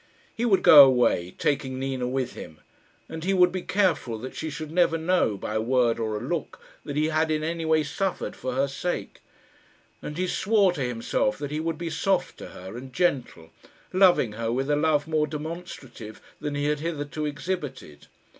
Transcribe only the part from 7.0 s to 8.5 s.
had in any way suffered